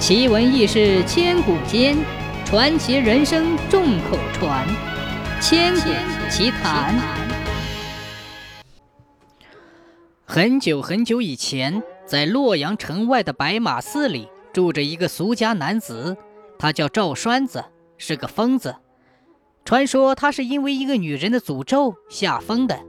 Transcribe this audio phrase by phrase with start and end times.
[0.00, 1.94] 奇闻异事千古间，
[2.46, 4.66] 传奇人生众口传。
[5.42, 5.90] 千古
[6.30, 6.98] 奇谈。
[10.24, 16.16] 很久很久以前，在洛阳城外的白马寺里，住着一个俗家男子，
[16.58, 17.66] 他叫赵栓子，
[17.98, 18.76] 是个疯子。
[19.66, 22.80] 传说他是因为一个女人的诅咒下疯的。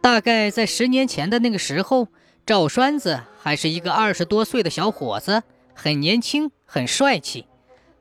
[0.00, 2.08] 大概在十年前的那个时候，
[2.44, 5.44] 赵栓子还是一个二十多岁的小伙子。
[5.76, 7.46] 很年轻，很帅气。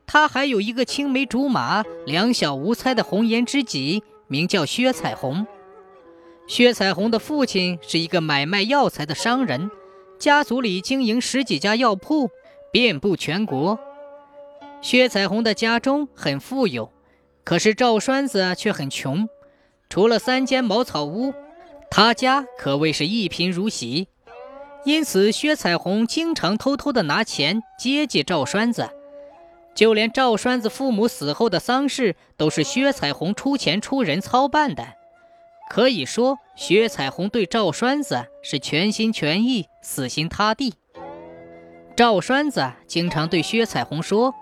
[0.07, 5.45] 他还有一个青梅竹马、两小无猜的红颜知己，名叫薛彩虹。
[6.47, 9.69] 薛彩虹的父亲是一个买卖药材的商人，
[10.17, 12.29] 家族里经营十几家药铺，
[12.71, 13.77] 遍布全国。
[14.81, 16.91] 薛彩虹的家中很富有，
[17.43, 19.27] 可是赵栓子却很穷，
[19.89, 21.33] 除了三间茅草屋，
[21.89, 24.07] 他家可谓是一贫如洗。
[24.85, 28.87] 因此，薛彩虹经常偷偷的拿钱接济赵栓子，
[29.73, 34.85] 就连赵栓子父母死后的丧事，都是薛彩虹出钱出人操办的。
[35.71, 40.75] 可以说，薛彩虹对赵栓子是全心全意、死心塌地。
[41.97, 44.35] 赵栓子经常对薛彩虹说：“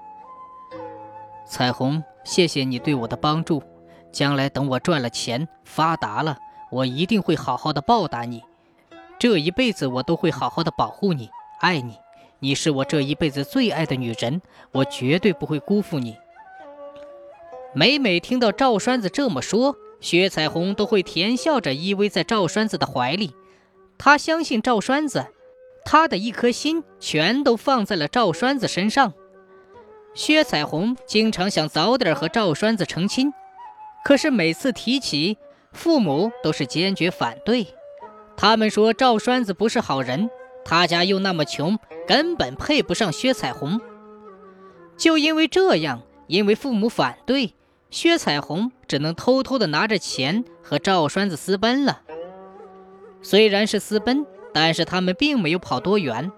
[1.47, 3.63] 彩虹，谢谢你对我的帮助，
[4.11, 6.37] 将来等我赚了钱、发达了，
[6.69, 8.43] 我一定会好好的报答你。”
[9.23, 11.29] 这一辈子我都会好好的保护你，
[11.61, 11.97] 爱你，
[12.39, 14.41] 你是我这一辈子最爱的女人，
[14.73, 16.17] 我绝对不会辜负你。
[17.73, 23.33] 每每听到赵栓子这么说，薛彩虹都会甜笑着依偎在赵栓子的怀里。
[23.97, 25.27] 她相信赵栓子，
[25.85, 29.13] 她的一颗心全都放在了赵栓子身上。
[30.13, 33.31] 薛彩虹经常想早点和赵栓子成亲，
[34.03, 35.37] 可是每次提起，
[35.71, 37.65] 父母都是坚决反对。
[38.43, 40.29] 他们说赵栓子不是好人，
[40.65, 43.79] 他家又那么穷，根本配不上薛彩虹。
[44.97, 47.53] 就因为这样，因为父母反对，
[47.89, 52.01] 薛彩虹只能偷偷的拿着钱和赵栓子私奔了。
[53.21, 56.29] 虽然是私奔，但是他们并没有跑多远，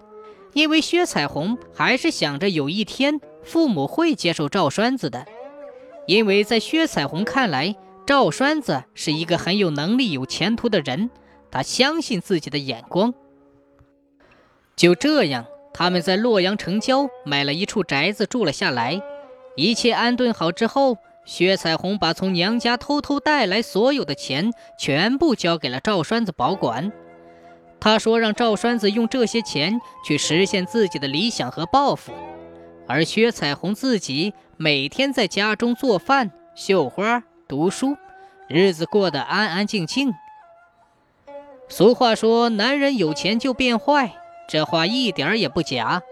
[0.54, 5.26] 因为薛彩虹还是想着有一天父母会接受赵栓子的，
[6.06, 11.10] 因为在薛彩虹看来，赵栓子是一个很有能力、有前途的人。
[11.56, 13.14] 他相信自己的眼光。
[14.76, 19.02] 就这样，他们在洛阳城郊买了一处宅子住了下来。
[19.56, 26.92] 一切安顿好之后，薛彩虹把从娘家偷偷带来所有的钱全部交给了赵栓子保管。
[27.80, 32.12] 他说让赵栓子用这些钱去实现自己的理想和抱负，
[32.86, 37.96] 而薛彩虹自己每天在家中做饭、绣花、读书，
[38.50, 40.14] 日子过得安安静静。
[41.68, 44.16] 俗话说：“男人有钱就变坏。”
[44.48, 46.04] 这话一点儿也不假。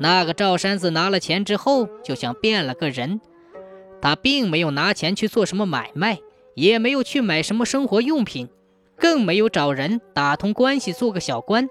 [0.00, 3.20] 那个赵山子拿了钱之后，就像变了个人。
[4.00, 6.18] 他并没有拿钱去做什么买卖，
[6.54, 8.48] 也没有去买什么生活用品，
[8.96, 11.68] 更没有找人打通关系做个小官，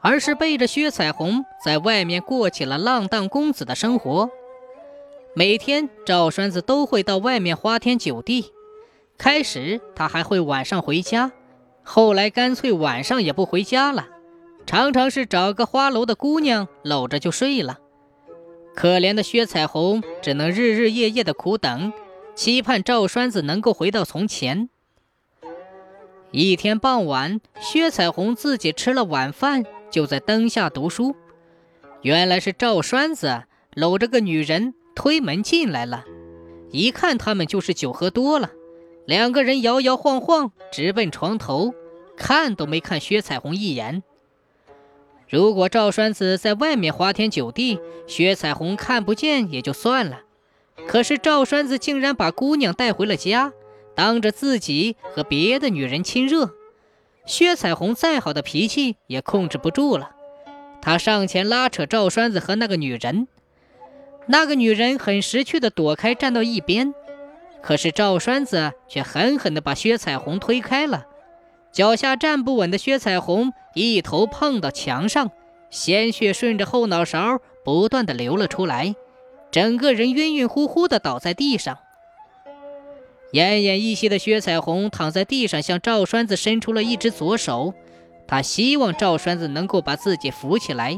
[0.00, 4.30] 而是背着薛彩虹在外面过起了浪荡公子的生活。
[5.34, 8.52] 每天，赵栓子都会到外面花天酒地。
[9.18, 11.32] 开始，他还会晚上回家。
[11.88, 14.08] 后来干脆晚上也不回家了，
[14.66, 17.78] 常常是找个花楼的姑娘搂着就睡了。
[18.74, 21.92] 可怜的薛彩虹只能日日夜夜的苦等，
[22.34, 24.68] 期盼赵栓子能够回到从前。
[26.32, 31.14] 一天傍晚，薛彩虹自己吃了晚饭，就在灯下读书。
[32.02, 36.04] 原来是赵栓子搂着个女人推门进来了，
[36.72, 38.50] 一看他们就是酒喝多了。
[39.06, 41.72] 两个人摇摇晃晃直奔床头，
[42.16, 44.02] 看都没看薛彩虹一眼。
[45.28, 50.22] 如果赵栓子在外面花天酒地，薛彩虹看不见也就算了。
[50.86, 53.52] 可是赵栓子竟然把姑娘带回了家，
[53.94, 56.50] 当着自己和别的女人亲热，
[57.24, 60.10] 薛彩虹再好的脾气也控制不住了。
[60.82, 63.26] 他上前拉扯赵栓子和那个女人，
[64.26, 66.94] 那个女人很识趣的躲开，站到一边。
[67.66, 71.04] 可是赵栓子却狠狠地把薛彩虹推开了，
[71.72, 75.32] 脚下站不稳的薛彩虹一头碰到墙上，
[75.68, 78.94] 鲜血顺着后脑勺不断的流了出来，
[79.50, 81.78] 整个人晕晕乎乎的倒在地上。
[83.32, 87.74] 奄奄一息的薛彩虹躺在地上，向赵栓子伸出了一只左手，
[88.28, 90.96] 他希望赵栓子能够把自己扶起来。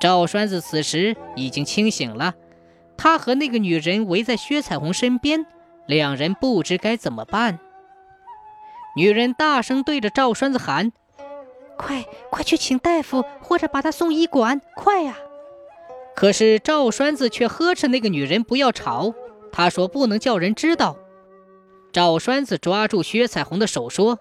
[0.00, 2.34] 赵栓子此时已经清醒了，
[2.96, 5.44] 他和那个女人围在薛彩虹身边。
[5.86, 7.58] 两人不知该怎么办。
[8.96, 10.92] 女人大声对着赵栓子喊
[11.76, 15.16] ：“快快去请大夫，或者把他送医馆，快呀！”
[16.16, 19.12] 可是赵栓子却呵斥那个女人不要吵，
[19.52, 20.96] 他说不能叫人知道。
[21.92, 24.18] 赵栓子抓住薛彩虹的手说：“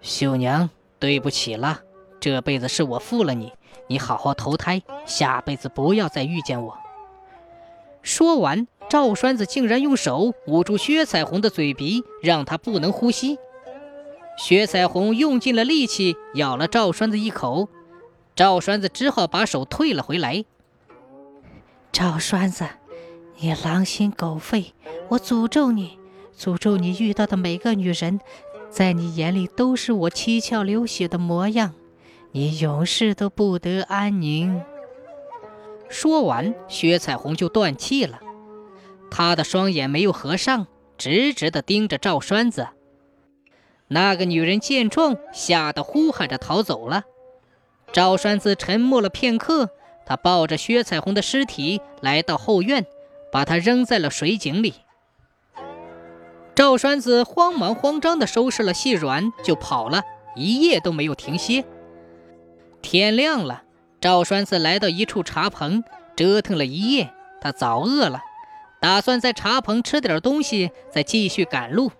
[0.00, 1.80] 秀娘，对不起了，
[2.18, 3.52] 这辈子是我负了你，
[3.86, 6.78] 你好好投胎，下辈子不要再遇见我。”
[8.02, 13.38] 说完，赵栓子竟然用手捂住薛彩虹的嘴鼻，让她不能呼吸。
[14.38, 17.68] 薛彩虹用尽了力气咬了赵栓子一口。
[18.36, 20.44] 赵栓子只好把手退了回来。
[21.90, 22.66] 赵栓子，
[23.38, 24.74] 你狼心狗肺！
[25.08, 25.98] 我诅咒你，
[26.38, 28.20] 诅咒你遇到的每个女人，
[28.68, 31.72] 在你眼里都是我七窍流血的模样，
[32.32, 34.62] 你永世都不得安宁。
[35.88, 38.20] 说完，薛彩虹就断气了。
[39.10, 40.66] 他的双眼没有合上，
[40.98, 42.68] 直直地盯着赵栓子。
[43.88, 47.04] 那个女人见状，吓得呼喊着逃走了。
[47.92, 49.70] 赵栓子沉默了片刻，
[50.04, 52.84] 他抱着薛彩虹的尸体来到后院，
[53.30, 54.74] 把她扔在了水井里。
[56.54, 60.02] 赵栓子慌忙慌张地收拾了细软，就跑了，
[60.34, 61.64] 一夜都没有停歇。
[62.82, 63.62] 天亮了，
[64.00, 65.84] 赵栓子来到一处茶棚，
[66.16, 68.20] 折腾了一夜，他早饿了，
[68.80, 71.90] 打算在茶棚吃点东西，再继续赶路。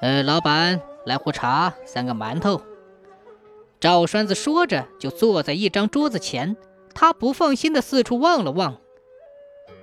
[0.00, 2.60] 呃，老板，来壶茶，三个馒头。
[3.78, 6.56] 赵栓子说着，就坐在一张桌子前。
[6.92, 8.78] 他不放心的四处望了望。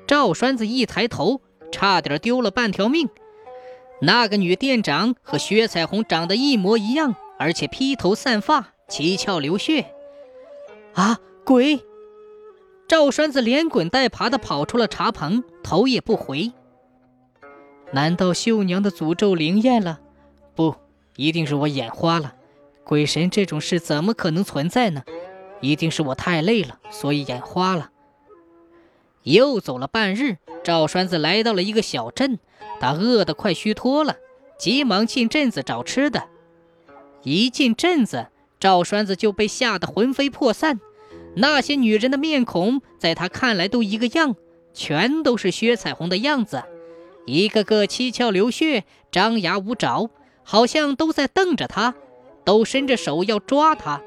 [0.06, 1.42] 赵栓子一抬头，
[1.72, 3.10] 差点丢了半条命。
[4.02, 9.86] 那个女店长和薛彩虹长得一模一样，而且披头散发，七窍流血。
[10.94, 11.84] 啊，鬼！
[12.88, 16.54] 赵栓子连滚带爬的跑出了茶棚，头也不回。
[17.92, 20.00] 难道秀娘的诅咒灵验了？
[20.56, 20.75] 不，
[21.18, 22.36] 一定是我眼花了。
[22.86, 25.04] 鬼神这种事怎么可能存在呢？
[25.60, 27.89] 一定是我太累了，所以眼花了。
[29.24, 32.40] 又走了半日，赵栓子来到了一个小镇，
[32.80, 34.16] 他饿得快虚脱了，
[34.57, 36.30] 急忙进镇子找吃的。
[37.24, 38.28] 一进镇子，
[38.62, 40.80] 赵栓子就被吓得魂飞魄散。
[41.36, 44.36] 那些女人的面孔在他看来都一个样，
[44.74, 46.64] 全都是薛彩虹的样子，
[47.26, 50.10] 一个个七窍流血，张牙舞爪，
[50.44, 51.96] 好像都在瞪着他。
[52.44, 54.02] 都伸着手要抓他，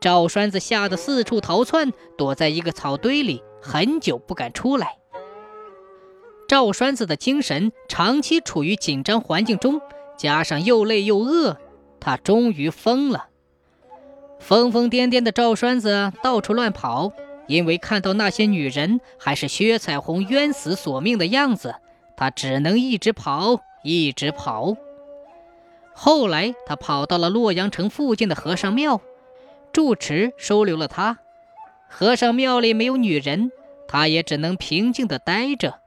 [0.00, 4.96] 赵栓子吓得四处逃窜，躲在一个草堆里，很久不敢出来。
[6.48, 9.82] 赵栓子的精神长期处于紧张环境中，
[10.16, 11.58] 加上又累又饿，
[12.00, 13.26] 他终于疯了。
[14.42, 17.12] 疯疯癫癫的赵栓子到处乱跑，
[17.46, 21.76] 因为看到那些女人还是薛彩虹冤死索命的样子，
[22.16, 24.76] 他只能一直跑，一直跑。
[25.94, 29.00] 后来，他跑到了洛阳城附近的和尚庙，
[29.72, 31.18] 住持收留了他。
[31.88, 33.52] 和尚庙里没有女人，
[33.86, 35.78] 他也只能平静地待着。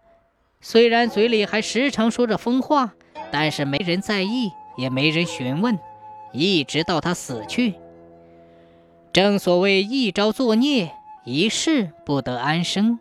[0.62, 2.94] 虽然嘴里还时常说着疯话，
[3.32, 5.78] 但是没人在意，也没人询问，
[6.32, 7.76] 一直到他死去。
[9.16, 10.92] 正所谓一朝作孽，
[11.24, 13.00] 一世不得安生。